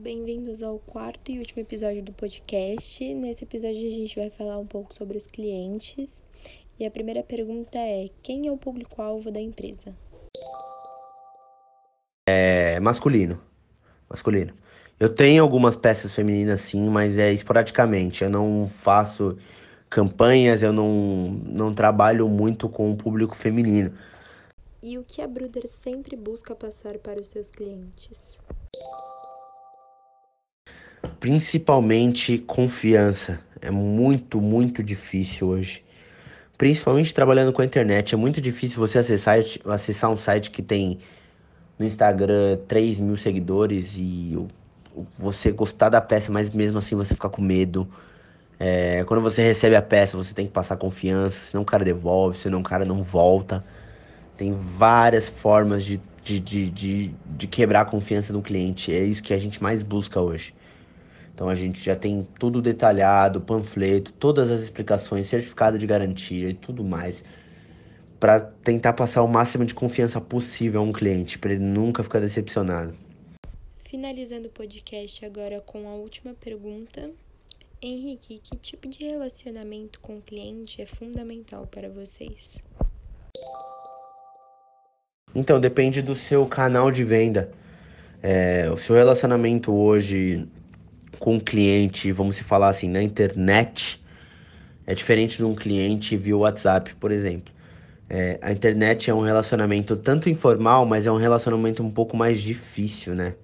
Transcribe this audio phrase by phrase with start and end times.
[0.00, 3.14] bem-vindos ao quarto e último episódio do podcast.
[3.14, 6.26] Nesse episódio a gente vai falar um pouco sobre os clientes.
[6.78, 9.94] E a primeira pergunta é: quem é o público-alvo da empresa?
[12.26, 13.38] É masculino.
[14.08, 14.54] Masculino.
[14.98, 18.24] Eu tenho algumas peças femininas sim, mas é esporadicamente.
[18.24, 19.36] Eu não faço
[19.90, 23.92] campanhas, eu não, não trabalho muito com o público feminino.
[24.82, 28.38] E o que a Bruder sempre busca passar para os seus clientes?
[31.20, 33.40] Principalmente confiança.
[33.60, 35.84] É muito, muito difícil hoje.
[36.56, 38.14] Principalmente trabalhando com a internet.
[38.14, 40.98] É muito difícil você acessar, acessar um site que tem
[41.78, 44.34] no Instagram 3 mil seguidores e
[45.18, 47.86] você gostar da peça, mas mesmo assim você ficar com medo.
[48.58, 52.36] É, quando você recebe a peça, você tem que passar confiança, senão o cara devolve,
[52.38, 53.64] senão o cara não volta.
[54.38, 58.90] Tem várias formas de, de, de, de, de quebrar a confiança do cliente.
[58.90, 60.54] É isso que a gente mais busca hoje.
[61.40, 66.52] Então a gente já tem tudo detalhado, panfleto, todas as explicações, certificado de garantia e
[66.52, 67.24] tudo mais,
[68.20, 72.20] para tentar passar o máximo de confiança possível a um cliente, para ele nunca ficar
[72.20, 72.92] decepcionado.
[73.78, 77.10] Finalizando o podcast agora com a última pergunta.
[77.80, 82.58] Henrique, que tipo de relacionamento com o cliente é fundamental para vocês?
[85.34, 87.50] Então, depende do seu canal de venda.
[88.22, 90.46] É, o seu relacionamento hoje
[91.20, 94.02] com o cliente, vamos se falar assim, na internet,
[94.86, 97.52] é diferente de um cliente via WhatsApp, por exemplo.
[98.08, 102.40] É, a internet é um relacionamento tanto informal, mas é um relacionamento um pouco mais
[102.40, 103.34] difícil, né?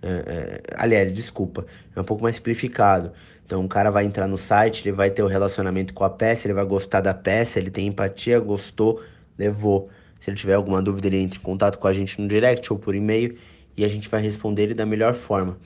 [0.00, 3.12] É, é, aliás, desculpa, é um pouco mais simplificado.
[3.44, 6.10] Então, um cara vai entrar no site, ele vai ter o um relacionamento com a
[6.10, 9.02] peça, ele vai gostar da peça, ele tem empatia, gostou,
[9.36, 9.90] levou.
[10.20, 12.78] Se ele tiver alguma dúvida, ele entra em contato com a gente no direct ou
[12.78, 13.36] por e-mail
[13.76, 15.58] e a gente vai responder ele da melhor forma.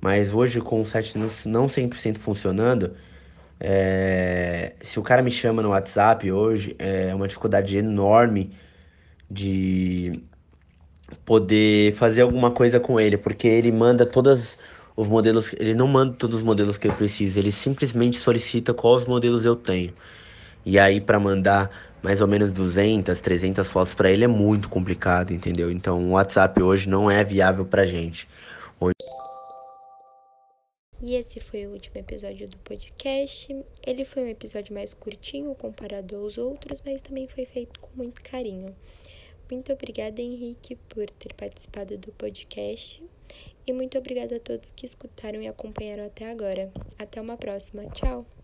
[0.00, 2.94] Mas hoje, com o site não 100% funcionando,
[3.60, 4.74] é...
[4.82, 8.52] se o cara me chama no WhatsApp hoje, é uma dificuldade enorme
[9.30, 10.22] de
[11.24, 14.58] poder fazer alguma coisa com ele, porque ele manda todos
[14.96, 19.06] os modelos, ele não manda todos os modelos que eu preciso, ele simplesmente solicita quais
[19.06, 19.94] modelos eu tenho.
[20.64, 21.70] E aí para mandar
[22.02, 25.70] mais ou menos 200, 300 fotos para ele é muito complicado, entendeu?
[25.70, 28.28] Então o WhatsApp hoje não é viável pra gente.
[31.00, 33.54] E esse foi o último episódio do podcast.
[33.86, 38.20] Ele foi um episódio mais curtinho comparado aos outros, mas também foi feito com muito
[38.22, 38.74] carinho.
[39.50, 43.02] Muito obrigada, Henrique, por ter participado do podcast.
[43.66, 46.72] E muito obrigada a todos que escutaram e acompanharam até agora.
[46.98, 47.86] Até uma próxima.
[47.90, 48.37] Tchau!